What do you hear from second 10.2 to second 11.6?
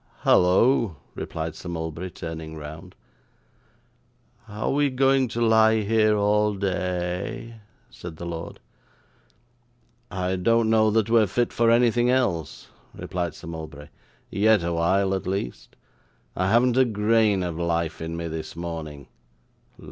don't know that we're fit